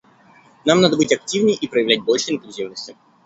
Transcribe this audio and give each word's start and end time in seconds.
Нам 0.65 0.81
надо 0.81 0.97
быть 0.97 1.13
активней 1.13 1.53
и 1.53 1.67
проявлять 1.67 2.01
больше 2.01 2.31
инклюзивности. 2.31 2.97